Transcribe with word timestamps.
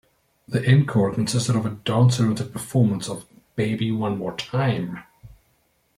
The 0.47 0.67
encore 0.67 1.13
consisted 1.13 1.55
of 1.55 1.63
a 1.63 1.69
dance-oriented 1.69 2.51
performance 2.51 3.07
of 3.07 3.27
"...Baby 3.55 3.91
One 3.91 4.17
More 4.17 4.35
Time". 4.35 5.03